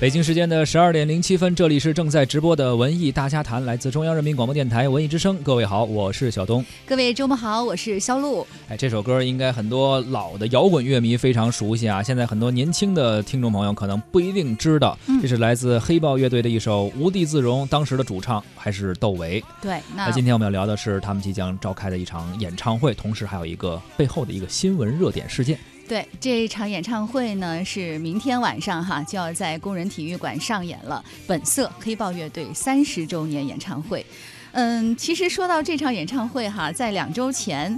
[0.00, 5.36] 北京时间的十二点零七分，这里是正在直播的文艺大家谈，来自中央人民广播电台文艺之声。
[5.42, 6.64] 各位好，我是小东。
[6.86, 8.46] 各位周末好，我是肖路。
[8.70, 19.44] 哎，这首歌应该很多老的摇滚乐迷非常熟悉啊，现在很多年轻的听众朋友可能不一定知道，嗯这是来自黑豹乐队的一首《无地自容》，当时的主唱还是窦唯。
[19.60, 25.58] 对，那那今天我们要聊的是他们即将召开的一场演唱会，同时还有一个背后的一个新闻热点事件。
[25.90, 34.06] 对这场演唱会呢，是明天晚上哈就要在工人体育馆上演了本色黑豹乐队三十周年演唱会。
[34.52, 37.76] 嗯，其实说到这场演唱会哈，在两周前，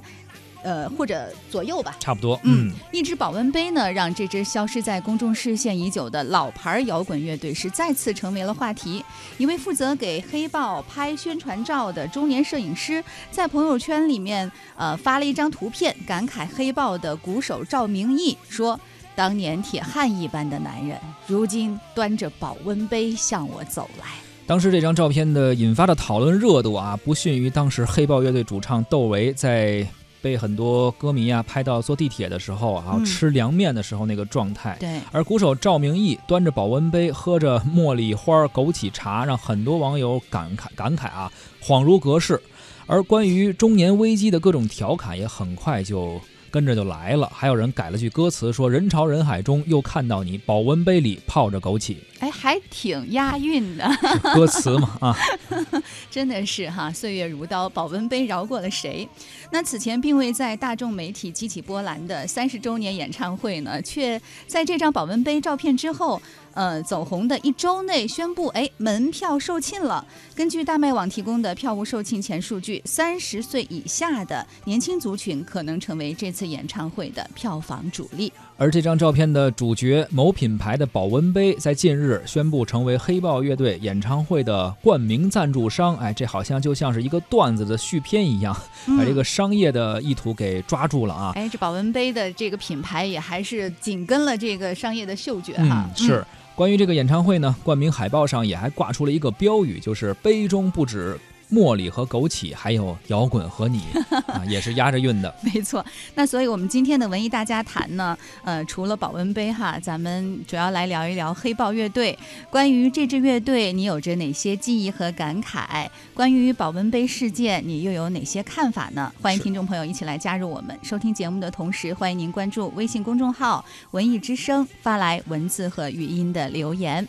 [0.63, 9.05] 呃或者左右吧，差不多，嗯，一只保温杯呢，让这支消失在公众视线已久的老牌摇滚乐队是再次成为了话题。
[9.39, 18.79] 一位负责给黑豹拍宣传照的中年摄影师，在朋友圈里面呃发了一张图片，感慨黑豹的鼓手赵明义说
[19.15, 24.07] ：“当年铁汉一般的男人，如今端着保温杯向我走来。”
[24.45, 29.87] 当时这张照片的引发的讨论热度啊，不逊于当时黑豹乐队主唱窦唯在
[30.23, 34.77] 被很多歌迷啊拍到坐地铁的时候啊，嗯吃凉面的时候那个状态。
[34.81, 41.31] 对，而鼓手赵明义端着保温杯，喝着茉莉花枸杞茶，让很多网友感慨感慨啊，
[41.61, 42.41] 恍如隔世。
[42.87, 46.21] 而关于中年危机的各种调侃也很快就
[46.53, 51.97] 跟着就来了，还有人改了句歌词说：“人潮人海中又看到你，保温杯里泡着枸杞。
[52.21, 53.91] 哎，还挺押韵的。
[54.35, 55.17] ”歌词嘛啊，
[56.11, 59.09] 真的是哈，岁月如刀，保温杯饶过了谁？
[59.51, 66.21] 那此前并未在大众媒体激起波澜的三十周年演唱会呢，却在这张保温杯照片之后，
[66.55, 70.05] 呃，走红的一周内宣布，哎，门票售罄了。
[70.35, 78.33] 根据大麦网提供的票务售罄前数据，三十岁以下的年轻族群可能成为这次演唱会的票房主力。
[78.57, 85.97] 而这张照片的主角某品牌的保温杯，在近日宣布成为黑豹乐队演唱会的冠名赞助商。
[85.97, 88.57] 哎，这好像就像是一个段子的续篇一样，
[88.97, 91.33] 把这个商业的意图给抓住了啊。
[91.35, 95.89] 哎，这保温杯的这个品牌也还是紧跟了这个商业的嗅觉哈。
[95.89, 96.25] 嗯，是。
[96.55, 101.19] 关于这个演唱会呢，冠名海报上也还挂出了一个标语，就是“杯中不止
[101.53, 103.83] 茉莉和枸杞，还有摇滚和你”，
[104.27, 105.33] 啊，也是押着韵的。
[105.43, 112.19] 没错，那所以我们今天的文艺大家谈呢，呃，除了保温杯哈，咱们主要来聊一聊黑豹乐队。
[112.51, 115.87] 关于这支乐队，你有着哪些记忆和感慨？
[116.15, 119.13] 关于保温杯事件，你又有哪些看法呢？
[119.21, 120.79] 欢迎听众朋友一起来加入我们。
[120.83, 123.63] 收听节目的同时，欢迎您关注微信公众号
[123.93, 127.07] “文艺之声”，发来文字和语音的留言。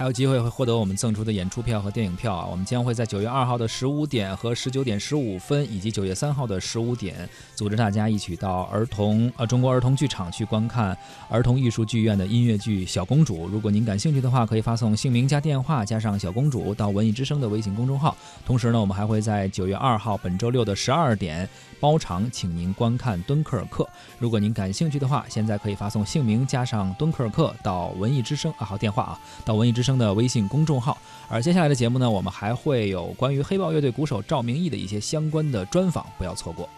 [0.00, 2.46] 还有机会会获得我们赠出的演出票和电影票啊！
[2.50, 10.96] 我们将会在九月二号的十五点和十九点十五分，以及九月三号的十五点，组织大家一起到儿童呃中国儿童剧场去观看
[11.28, 13.46] 儿童艺术剧院的音乐剧《小公主》。
[13.50, 18.16] 如果您感兴趣的话，可以发送姓名加电话加上“小公主”到文艺之声的微信公众号。
[18.46, 21.46] 同时呢，我们还会在九月二号本周六的十二点
[21.78, 23.84] 包场，请您观看《敦刻尔克》。
[24.18, 29.89] 如果您感兴趣的话，现在可以发送姓名加上敦刻尔克到文艺之声啊，好电话啊，到文艺之声。
[29.90, 30.96] 声的微信公众号。
[31.28, 36.68] 而接下来的节目呢，我们还会有关于黑豹乐队鼓手赵明义的一些相关的专访，不要错过。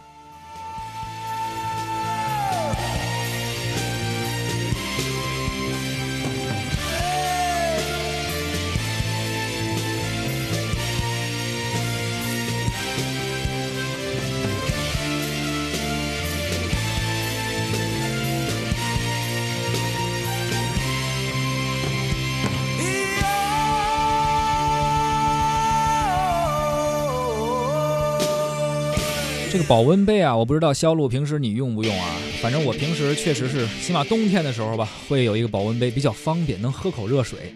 [29.53, 32.17] 这个保温杯啊，我不知道肖路平时你用不用啊？
[32.41, 37.53] 反正我平时确实是，起码冬天的时候吧，会有一个保温杯，比较方便，能喝口热水。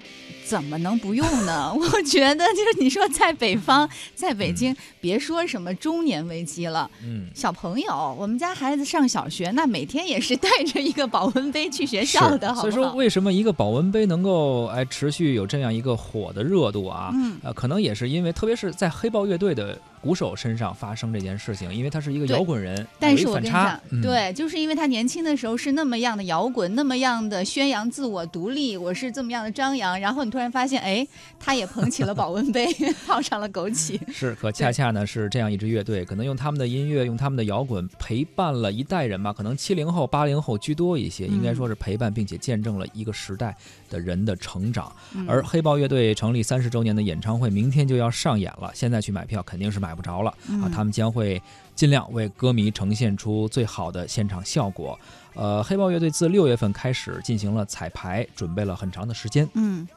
[0.46, 1.72] 怎么能不用呢？
[1.74, 17.10] 我觉得就是你说在北方，在北京，别说什么中年危机了，嗯，小朋友，我们家孩子上小学，那每天也是带着一个保温杯去学校的，好所以说，为什么一个保温杯能够哎持续有这样一个火的热度啊？
[17.14, 31.08] 嗯，呃，可能也是因为，特别是在黑豹乐队的鼓手身上发生这件事情，因为他是一个摇滚人，但是我跟你讲，对，就是因为他年轻的时候是那么样的摇滚，那么样的宣扬自我独立，我是这么样的张扬，然后你突然发现，哎，
[31.40, 32.66] 他也捧起了保温杯，
[33.08, 33.98] 泡上了枸杞。
[34.12, 43.56] 是，可恰恰呢是这样一支乐队，可能用他们的音乐，用他们的摇滚陪伴了一代人吧，可能七零后、八零后居多一些，应该说是陪伴并且见证了一个时代
[43.88, 44.92] 的人的成长。
[45.26, 50.30] 而黑豹乐队成立三十周年的演唱会明天就要上演了，现在去买票肯定是买不着了
[50.62, 50.68] 啊！
[50.70, 51.40] 他们将会
[51.74, 54.98] 尽量为歌迷呈现出最好的现场效果。
[55.32, 59.48] 呃，黑豹乐队自六月份开始进行了彩排，准备了很长的时间。
[59.54, 59.88] 嗯。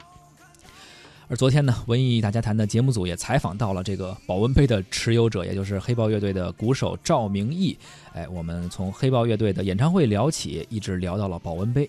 [1.31, 7.77] 而昨天呢，文艺大家谈的节目组也采访到了这个保温杯的持有者，也就是黑豹乐队的鼓手赵明义。
[8.15, 11.87] 哎，我们从黑豹乐队的演唱会聊起，一直聊到了保温杯。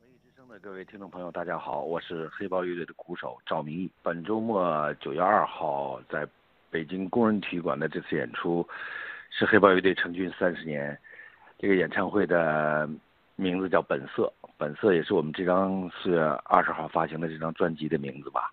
[0.00, 3.90] 文艺之声的各位听众朋友，大家好，我是黑豹乐队的鼓手赵明义。
[4.00, 6.24] 本周末九月二号在
[6.70, 8.64] 北京工人体育馆的这次演出，
[9.36, 10.96] 是黑豹乐队成军三十年。
[11.58, 12.88] 这个演唱会的
[13.40, 14.32] 名字叫《本色》。
[14.56, 18.50] 本色也是我们这张四月二十号发行的这张专辑的名字吧。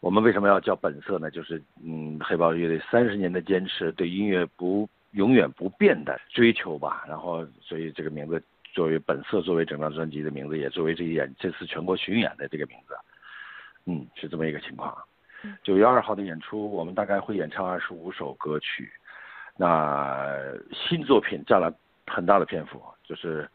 [0.00, 1.30] 我们为什么要叫本色呢？
[1.30, 7.02] 就是嗯，黑豹乐队三十年的坚持，对音乐不永远不变的追求吧。
[7.08, 8.42] 然后，所以这个名字
[8.74, 12.94] 作为本色，作为整张专辑的名字，也作为这演这次全国巡演的这个名字。
[13.86, 14.94] 嗯，是这么一个情况。
[15.62, 18.92] 九月二号的演出，我们大概会演唱二十五首歌曲。
[19.56, 20.36] 那
[20.74, 21.72] 新作品占了
[22.06, 23.48] 很大的篇幅，就是。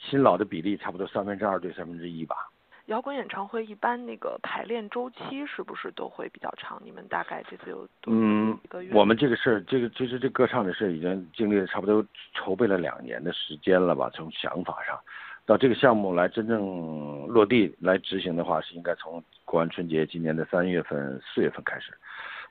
[0.00, 2.50] 新老的比例差不多三分之二对三分之一吧。
[2.86, 6.80] 摇滚演唱会一般那个排练周期是不是都会比较长？
[6.82, 8.58] 你们大概这次有嗯？
[8.92, 12.04] 我们这个事儿，这个其实这歌唱的事已经经历了差不多
[12.34, 14.10] 筹备了两年的时间了吧？
[14.12, 14.98] 从想法上，
[15.46, 21.92] 到这个项目来真正落地来执行的话，是应该从过完春节今年的三月份、四月份开始。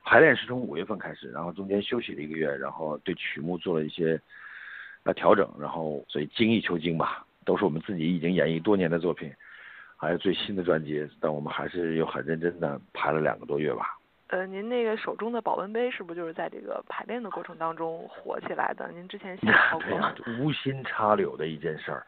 [0.05, 4.17] 排练是从五月份开始，然后中间休息了一个月，然后对曲目做了一些
[5.03, 7.25] 呃调整，然后所以精益求精吧。
[7.49, 9.33] 都是我们自己已经演绎多年的作品，
[9.97, 13.97] 还有最新的专辑，但我们还是又很认真的排了两个多月吧。
[14.27, 18.87] 呃，您那个手中的保温杯是不是就是在这个排练的过程当中火起来的？
[18.91, 20.13] 您之前 写过吗？
[20.39, 22.05] 无心插柳的一件事儿。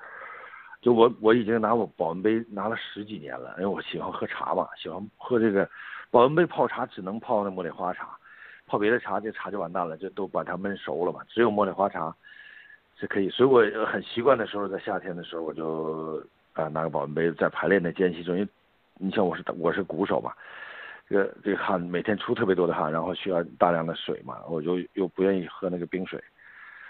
[0.79, 5.67] 就我我已经拿我保温杯拿了十几年了，因为我喜欢喝茶嘛，喜欢喝这个
[6.11, 8.15] 保温杯泡茶，只能泡那茉莉花茶，
[8.67, 12.15] 泡别的茶这茶就完蛋了，就都把它焖熟了嘛，只有茉莉花茶。
[13.01, 18.47] 是可以，所以我很习惯的时候，在夏天的时候，我就啊拿个保温杯，在排练的间隙中，因为
[18.99, 20.31] 你像我是我是鼓手嘛，
[21.09, 26.23] 这个这个汗每天出特别多的汗，然后需要大量的水嘛，我就又不愿意喝那个冰水，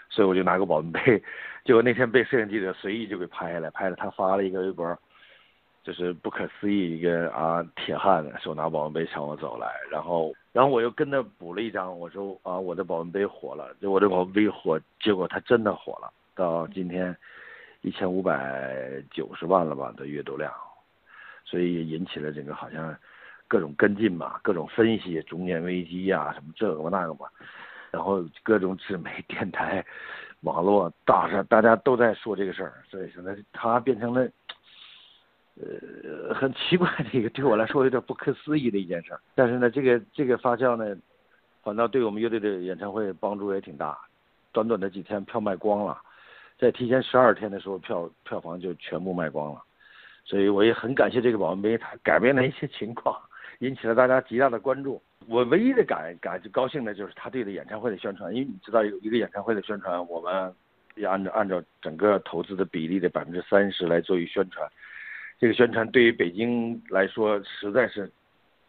[0.10, 1.24] 所以我就拿个保温杯，
[1.64, 5.00] 结果那天被摄影记者随意就给拍下来，拍了他发了一个微博，
[5.82, 10.34] 就是不可思议一个啊铁汉手拿保温杯向我走来，然后。
[10.54, 17.16] 然后我又跟他补了一张，我说啊，我的保温杯火了，就我的保温杯火，结果它真的火了，到今天
[17.82, 20.52] 一千五百九十万了吧的阅读量，
[21.46, 22.94] 所以引起了这个好像
[23.48, 27.28] 各种跟进嘛，各种分析中年危机呀，什么这个那个嘛，
[27.90, 29.86] 然后各种纸媒、电台、
[30.42, 34.30] 网络大上大家都在说这个事儿，所以现在它变成了。
[35.62, 39.20] 呃，很奇怪的一个，对我来说有点不可思议的一件事儿。
[39.36, 40.96] 但是呢，这个这个发酵呢，
[41.62, 43.98] 反倒对我们乐队的演唱会帮助也挺大。
[44.52, 45.98] 短短的几天，票卖光了，
[46.58, 49.62] 在提前十二天的时候，票票房就全部卖光了。
[50.26, 53.16] 所以我也很感谢这个保温杯，它改变了一些情况，
[53.60, 55.02] 引起了大家极大的关注。
[55.28, 60.54] 我唯一的感感就高兴的就是他对的演唱会的宣传，因为你知道有一个演唱会的宣传，我们
[60.96, 64.68] 也按照按照整个投资的比例的百分之三十来做一宣传。
[65.42, 68.08] 这个宣传对于北京来说实在是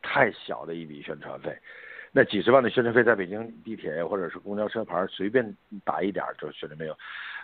[0.01, 1.55] 太小的一笔宣传费。
[2.11, 6.97] 那几十万的宣传费在北京地铁或者是公交车牌随便打一点就是宣传费用，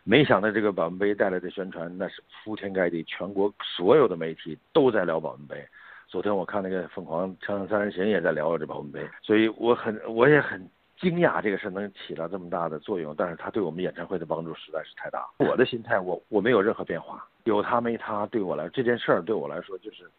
[0.03, 5.63] 没想到这个保温杯带来的宣传那是铺天盖地，全国所有的媒体都在聊保温杯。
[6.07, 10.67] 昨天我看那个凤凰锵锵三人行也在聊这保温杯，所以我很我也很
[11.01, 15.27] 惊讶这个事能起到这么大的作用，但是它对我们演唱会的帮助实在是太大。
[15.39, 20.11] 我的心态我我没有任何变化，有他没他对我来这件事儿对我来说就是。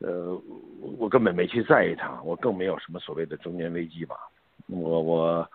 [0.00, 0.38] 呃，
[0.98, 4.16] 我根本没去在意他，我更没有什么所谓的中年危机吧。
[4.66, 5.48] 我我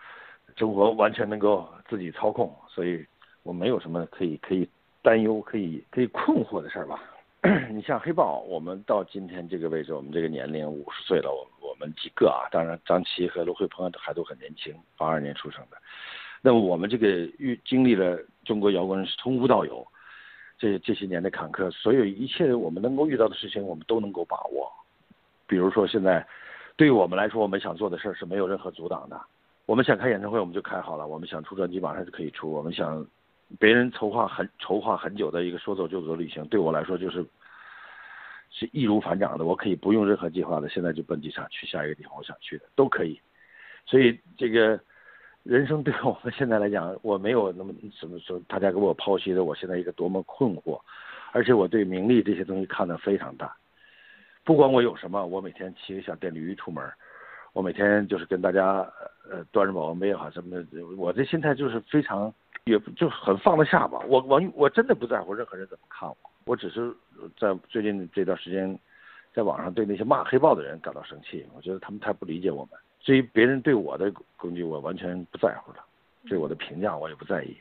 [0.56, 3.06] 生活完全能够自己操控，所以
[3.44, 4.68] 我没有什么可以可以
[5.04, 7.04] 担忧、可以可以困惑的事儿吧。
[7.72, 15.78] 你像黑豹，我们到今天这个位置，我们这个年龄五十岁了，我我们几个啊，当然张琪和卢慧鹏还都很年轻，八二年出生的。
[16.42, 19.86] 那么我们这个遇经历了中国摇滚是从无到有。
[20.58, 24.70] 这这些年的坎坷，所有一切我们能够遇到的事情，我们都能够把握。
[25.48, 26.28] 比如说现在，
[26.76, 29.18] 对于我们来说，我们想做的事儿是没有任何阻挡的。
[29.66, 32.52] 我们想开演唱会，我们就开好了；我们想出专辑，马上就可以出。
[32.52, 33.08] 我们想
[33.58, 37.26] 别人筹划很筹划很久的一个说走就走的旅行，对我来说就是
[38.52, 39.46] 是易如反掌的。
[39.46, 43.20] 我可以不用任何计划的，现在就奔机场去下一个地方我想去的都可以。
[43.86, 44.80] 所以这个。
[45.44, 50.80] 人生对我们现在来讲，我没有那么怎么说，大家给我剖析的我现在一个多么困惑，
[51.32, 53.50] 而且我对名利这些东西看得非常淡。
[54.44, 56.84] 不管我有什么，我每天骑个小电驴出门，
[57.54, 58.86] 我每天就是跟大家
[59.32, 62.32] 呃端着保温杯也好什么的，我这心态就是非常
[62.66, 64.00] 也就很放得下吧。
[64.08, 66.94] 我我我真的不在乎任何人怎么看我，我只是
[67.38, 68.80] 在最近这段时间，
[69.34, 72.80] 在网上对那些骂黑豹的人感到生气，我觉得他们太不理解我们。
[73.02, 75.80] 至于别人对我的攻击，我完全不在乎了；
[76.28, 77.58] 对我的评价，我也不在意。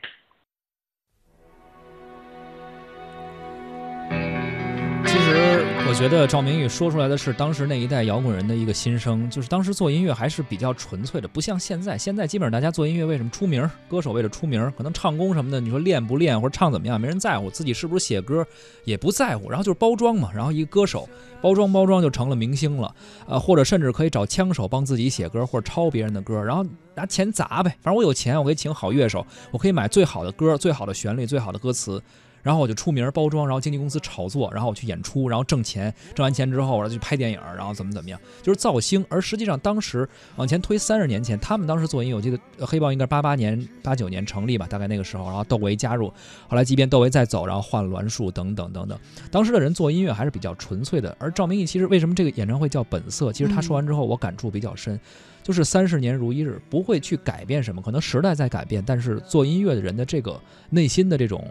[5.05, 11.97] 其实，我觉得赵明宇说出来的是当时那一代摇滚人的一个心声，就是当时做音乐还是比较纯粹的，不像现在。
[11.97, 13.67] 现在基本上大家做音乐为什么出名？
[13.89, 18.45] 歌手为了出名，可能唱功什么的，你说练不练或者唱怎么样，没人在乎，自己是不是写歌
[18.83, 19.49] 也不在乎。
[19.49, 21.09] 然后就是包装嘛，然后一个歌手
[21.41, 22.93] 包装包装就成了明星了，
[23.27, 27.75] 呃，或者甚至可以找枪手帮自己写歌或者抄别人的歌，然后拿钱砸呗。
[27.81, 31.99] 反正我有钱，我可以请好乐手，我可以买最好的歌、最好的旋律、最好的歌词。
[32.41, 39.05] 然后我就出名包装，然后经纪公司炒作，然后我去演出，然后挣钱，挣完钱之后，我再去拍电影，然后怎么怎么样，就是造星。
[39.09, 46.07] 而实际上，当时往前推三十年前，他们当时做音乐，我记得黑豹应该是八八年、八九年成立吧，大概那个时候，然后窦唯加入，
[46.47, 48.97] 后来即便窦唯再走，然后换栾树等等等等。
[49.31, 51.15] 当时的人做音乐还是比较纯粹的。
[51.19, 53.31] 而赵明义其实为什么这个演唱会叫本色？
[53.33, 54.99] 其实他说完之后，我感触比较深。
[55.41, 57.81] 就是三十年如一日，不会去改变什么。
[57.81, 61.43] 可能时代在改变，但是做音乐的人的这个内心的这种，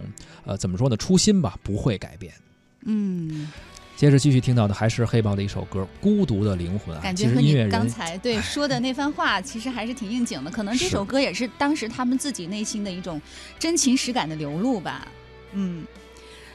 [0.44, 0.96] 呃，怎么说呢？
[0.96, 2.32] 初心吧，不会改变。
[2.84, 3.50] 嗯。
[3.96, 6.96] 接着继续听到的还是黑豹的一首歌《孤独的灵魂》。
[7.02, 10.50] 感觉和你刚才对说的那番话，其实还是挺应景的。
[10.52, 13.20] 可能这首歌也是当时他们自己内心的一种
[13.58, 15.08] 真情实感的流露吧。
[15.52, 15.84] 嗯。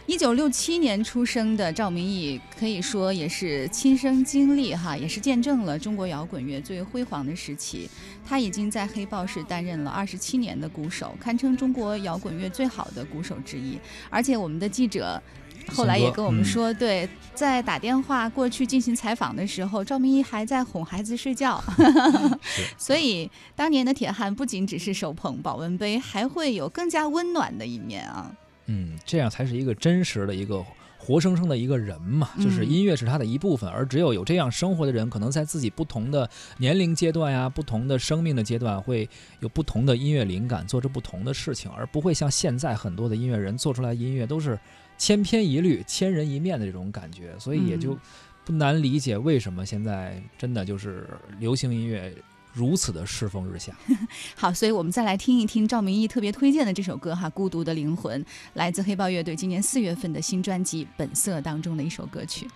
[0.06, 7.90] 一九六七年出生的赵明义，可以说也是亲身经历哈，也是见证了中国摇滚乐最辉煌的时期。
[8.26, 13.80] 他已经在黑豹是担任了二十七年的鼓手，堪称中国摇滚乐最好的鼓手之一。
[14.10, 15.22] 而且我们的记者
[15.70, 21.64] 后来也跟我们说，对，在打电话过去进行采访的时候，赵明义还在哄孩子睡觉。
[22.78, 28.36] 所以当年的铁汉不仅只是手捧保温杯，还会有更加温暖的一面啊。
[28.68, 30.64] 嗯，这样才是一个真实的一个
[30.98, 32.30] 活生生的一个人嘛。
[32.42, 39.10] 就是音乐是他的一部分，而只有有这样生活的人，可能在自己不同的年龄阶段呀、不同的生命的阶段，会
[39.42, 44.58] 有不同的音乐灵感，做着不同的事情，而不会像现在很多的音乐人做出来音乐都是
[44.98, 47.34] 千篇一律、千人一面的这种感觉。
[47.38, 47.98] 所以也就
[48.46, 51.08] 不难理解为什么现在真的就是
[51.40, 52.14] 流行音乐。
[52.54, 53.76] 如此的世风日下，
[54.38, 62.48] 好，所以我们再来听一听赵明义特别推荐的这首歌哈，《孤独的灵魂》，来自黑豹乐队今年四月份的新专辑《本色》当中的一首歌曲。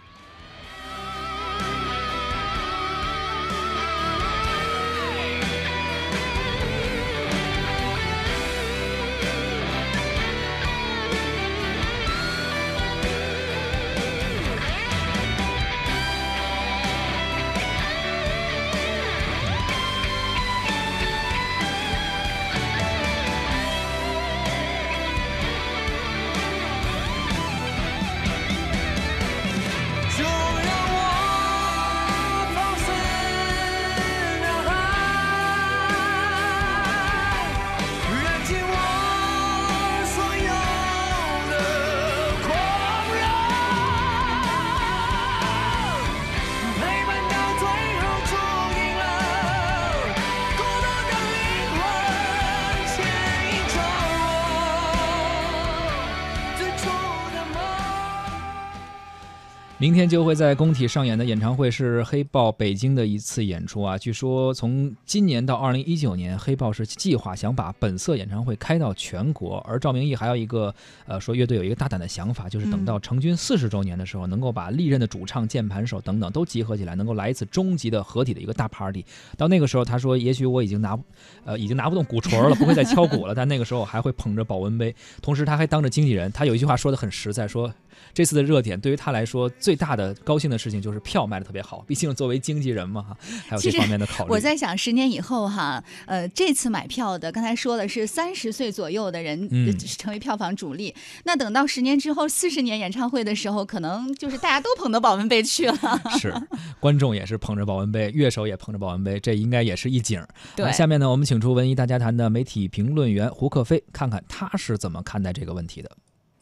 [59.87, 63.97] 明天就会在工体上演的演唱会是黑豹北京的一次演出啊！
[63.97, 69.59] 据说从今年到二零一九年，黑豹是计划想把本色演唱会开到全国。
[69.59, 70.75] 而赵明义还有一个
[71.05, 79.05] 呃说乐队有一个大胆的想法，就是等到成军四十周年的时候，能够把历任的主唱、键盘手等等都集合起来，能够来一次终极的合体的一个大 party。
[79.37, 80.99] 到那个时候，他说也许我已经拿
[81.45, 84.93] 呃已经拿不动鼓槌了，不会再敲鼓了，但那个时候还会捧着保温杯。
[85.21, 87.73] 同时，他还当着经纪人，他有一句话说的很实在，说
[88.13, 89.47] 这次的热点对于他来说。
[89.59, 94.31] 最大的高兴的事情就是票卖的特别好，毕竟作为经纪人嘛，哈，还有这方面的考虑。
[94.31, 105.77] 我在想，十年以后哈，呃，这次买票的，刚才说的是三十岁左右的人嗯成为票房主力，那等到十年之后，四十年演唱会的时候，可能就是大家都捧着保温杯去了。
[106.19, 106.33] 是，
[106.79, 110.25] 观众也是捧着保温杯，乐手也捧着保温杯，这应该也是一景。
[110.55, 115.91] 对，下面呢，我们请出文艺大家谈的媒体评论员胡克飞，看看他是怎么看待这个问题的。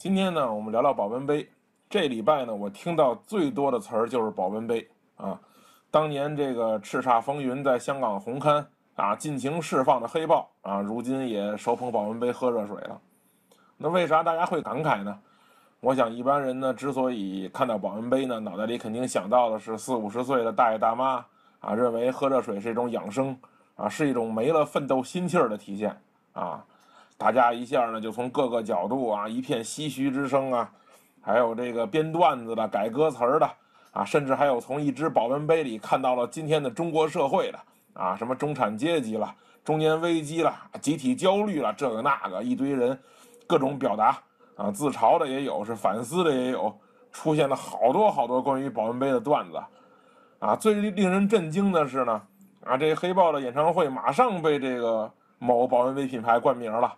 [0.05, 1.49] 今天呢，我们聊聊保温杯。
[1.89, 5.39] 这礼拜呢，我听到最多的词儿就是保温杯啊。
[5.89, 13.01] 当年这个叱咤风云在香港红磡啊尽情释放的黑豹啊，如今也手捧保温杯喝热水了。
[13.77, 15.17] 那为啥大家会感慨呢？
[15.79, 21.25] 我想一般人呢，之所以看到保温杯呢，脑袋里肯定想到的是四五十岁的大爷大妈
[21.61, 23.35] 啊，认为喝热水是一种养生
[23.73, 25.99] 啊，是一种没了奋斗心气儿的体现
[26.33, 26.63] 啊。
[27.17, 30.71] 大家一下呢，就从各个角度啊，一片唏嘘之声啊。
[31.21, 33.49] 还有这个编段子的、改歌词的
[33.91, 37.59] 啊，甚至还有从一只保温杯里看到了今天的中国社会的
[37.93, 42.99] 啊，什么中产阶级了、中年危机了、集体焦虑了，这个那个一堆人，
[43.47, 44.19] 各种表达
[44.55, 46.77] 啊，自嘲的也有，是反思的也有，
[47.11, 49.59] 出现了好多好多关于保温杯的段子
[50.37, 50.55] 啊。
[50.55, 52.21] 最令人震惊的是呢，
[52.63, 56.93] 啊，这黑豹的演唱会马上被这个某保温杯品牌冠名了，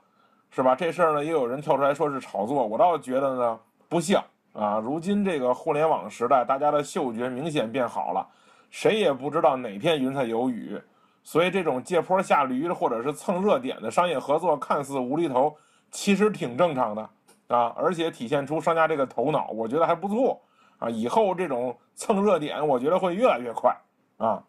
[0.50, 0.75] 是吧？
[0.75, 3.60] 这事儿呢，也有人跳出来说是炒作，我倒觉得呢。
[3.90, 4.79] 不像啊！
[4.79, 8.27] 如今这个互联网时代，大家的嗅觉明显变好了，
[8.70, 10.77] 谁也不知道哪片云彩有雨，
[11.24, 15.55] 所以这种借坡下驴或者是蹭热点的商业合作，看似无厘头，
[15.90, 17.10] 其实挺正常的
[17.48, 17.74] 啊！
[17.77, 20.42] 而且体现出商家这个头脑，我觉得还不错
[20.79, 20.90] 啊！
[20.90, 23.74] 以后这种蹭热点，我觉得会越来越快
[24.18, 24.44] 啊！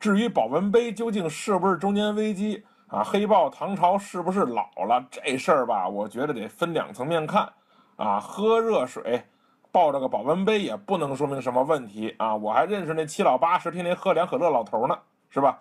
[0.00, 3.02] 至于保温杯究竟是不是中年危机啊？
[3.02, 5.04] 黑豹唐朝是不是老了？
[5.10, 7.50] 这事儿吧，我觉得得分两层面看。
[7.96, 9.22] 啊，喝热水，
[9.70, 12.34] 抱着个保温杯也不能说明什么问题啊！
[12.34, 15.60] 我还认识那七老八十天天喝两可乐老头呢，是吧？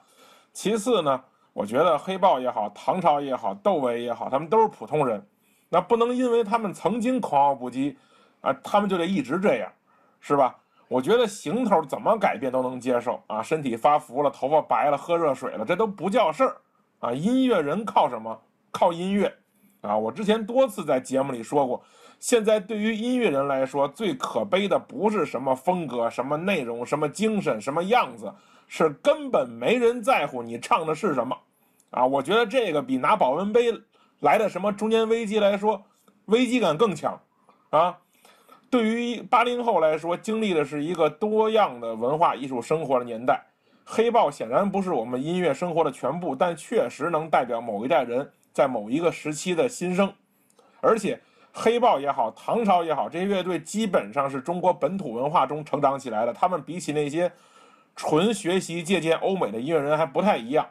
[0.54, 5.24] 其次呢，我觉得黑豹也好，唐朝也好，窦唯也好，他们都是普通人，
[5.70, 7.96] 那不能因为他们曾经狂傲不羁，
[8.40, 9.72] 啊，他们就得一直这样，
[10.20, 10.56] 是吧？
[10.88, 16.58] 我觉得行头怎么改变都能接受啊，身体发福了，头发白了，喝热水了，这都不叫事儿
[17.02, 17.12] 啊！
[17.12, 18.42] 音乐人靠什么？
[18.72, 19.36] 靠音乐
[19.82, 19.98] 啊！
[19.98, 21.84] 我之前多次在节目里说过。
[22.20, 28.32] 现在对于音乐人来说，最可悲的不是什么风格、什么内容、什么精神、什么样子，
[28.68, 31.36] 是根本没人在乎你唱的是什么，
[31.90, 32.06] 啊！
[32.06, 33.74] 我觉得这个比拿保温杯
[34.20, 35.84] 来的什么中年危机来说，
[36.26, 37.20] 危机感更强，
[37.72, 37.98] 啊！
[38.70, 43.44] 对于八零后来说，经历的是一个多样的文化艺术生活的年代，
[43.86, 50.14] 黑豹显然不是我们音乐生活的全部，但确实能代表某一代人在某一个时期的心声，
[50.80, 51.20] 而且。
[51.54, 56.32] 黑豹也好，唐朝也好，这些乐队基本上是中国本土文化中成长起来的。
[56.32, 57.30] 他们比起那些
[57.94, 60.66] 纯学习借鉴欧美的音乐人还不太一样，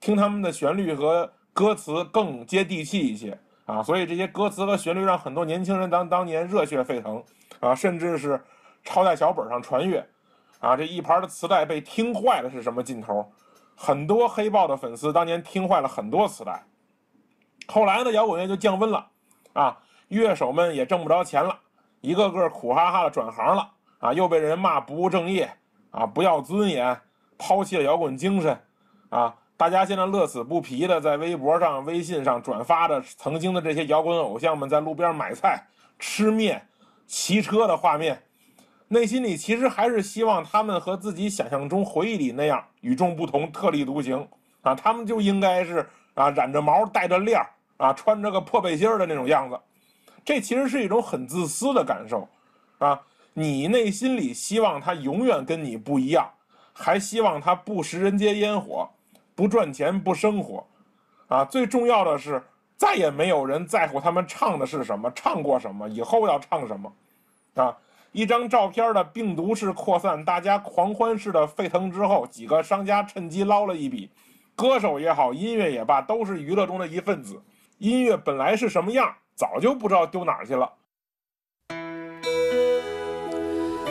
[0.00, 3.80] 听他们的旋律和歌词更接地气一些啊。
[3.80, 7.22] 所以这些歌词和旋律让很多年轻人当当年热血沸腾
[7.60, 8.42] 啊，甚至是
[8.82, 10.04] 抄在小本上传阅
[10.60, 10.76] 啊。
[10.76, 13.32] 这一盘的磁带被听坏了是什么劲头？
[13.76, 16.64] 很多黑豹的粉丝当年听坏了很多磁带。
[17.66, 19.06] 后来呢，摇滚乐就降温了
[19.52, 19.78] 啊。
[20.08, 21.58] 乐手们也挣不着钱了，
[22.00, 24.10] 一个个苦哈哈的转行了啊！
[24.10, 25.50] 又被人骂不务正业
[25.90, 26.98] 啊，不要尊严，
[27.36, 28.58] 抛弃了摇滚精神
[29.10, 29.36] 啊！
[29.58, 35.66] 大家现在乐此不疲的在微博上、微信上转发着曾经的这些摇滚偶像们在路边买菜、
[35.98, 36.66] 吃面、
[37.06, 38.22] 骑车的画面，
[38.88, 44.26] 内心里其实还是希望他们和自己想象中回忆里那样与众不同、特立独行
[44.62, 44.74] 啊！
[44.74, 49.60] 他们就应该是啊，染着毛、戴着链儿啊，穿着个破背心的那种样子。
[50.24, 52.28] 这其实是一种很自私的感受，
[52.78, 53.00] 啊，
[53.34, 56.30] 你内心里希望他永远跟你不一样，
[56.72, 58.88] 还希望他不食人间烟火，
[59.34, 60.66] 不赚钱不生活，
[61.28, 62.42] 啊，最重要的是
[62.76, 66.92] 再也没有人在乎他们唱的是什么，唱过什么，以后要唱什么，
[67.54, 67.76] 啊，
[68.12, 74.10] 一张照片的病毒式扩散，大家狂欢式的沸腾之后，几个商家趁机捞了一笔，
[74.56, 77.40] 歌手也好，音乐也罢，都是娱乐中的一份子，
[77.76, 79.14] 音乐本来是什么样？
[79.34, 80.72] 早就不知道丢哪儿去了。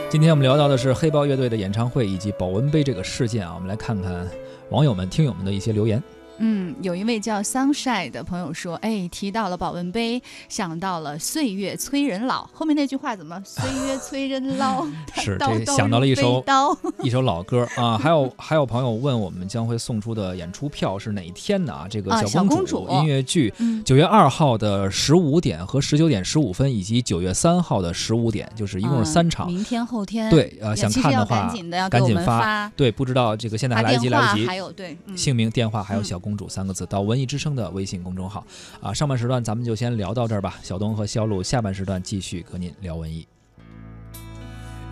[0.09, 4.27] 今天我们聊到的是黑豹乐队的演唱会以及保温杯这个事件啊，我们来看看
[4.71, 6.01] 网友们、听友们的一些留言。
[6.39, 12.47] 嗯，有一位叫 Sunshine 的朋友说，哎，提到了保温杯，想到了岁月催人老。
[12.53, 13.41] 后面那句话怎么？
[13.45, 16.43] 岁月催人老， 是 这想到了一首。
[17.03, 21.73] 一首老歌啊，还有还有朋友问我们将会送出的演出票是哪一天的？
[21.73, 29.47] 啊，这个啊小公主音乐剧嗯九月二号的十五点和十九点十五分，以及九月三号的十五点，就是一共是三场。
[29.47, 30.29] 嗯明天、后天。
[30.29, 32.71] 对，呃，想看的话赶紧的要给我们赶紧发。
[32.75, 34.55] 对，不知道这个现在还来得及，来得及还。
[34.55, 38.45] 有对，嗯姓名、电话还有“嗯小公公主”三个字到文艺之声的微信公众号。
[38.81, 38.93] 啊。
[38.93, 43.25] 上半时段咱们就先聊到这儿吧，小东和肖路下半时段继续和您聊文艺。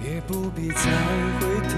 [0.02, 0.84] 也不必再
[1.40, 1.76] 回头。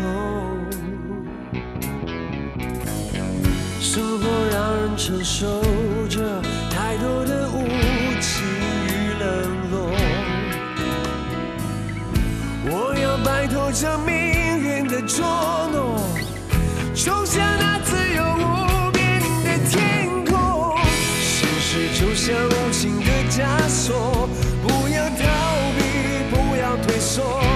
[3.80, 5.62] 生活让人承受
[6.08, 7.58] 着太多的无
[8.20, 8.46] 情
[8.86, 8.90] 与
[9.20, 9.26] 冷
[9.72, 9.76] 落，
[12.70, 14.14] 我要摆脱这命
[14.60, 15.26] 运的捉
[15.72, 15.98] 弄，
[16.94, 17.77] 冲向那
[22.28, 24.28] 像无情的枷锁，
[24.62, 25.16] 不要逃
[25.78, 27.47] 避，不要退缩。